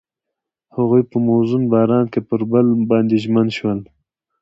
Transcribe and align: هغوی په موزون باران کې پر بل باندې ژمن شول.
هغوی 0.75 1.03
په 1.11 1.17
موزون 1.27 1.63
باران 1.71 2.05
کې 2.13 2.21
پر 2.29 2.41
بل 2.51 2.67
باندې 2.89 3.15
ژمن 3.23 3.47
شول. 3.57 3.79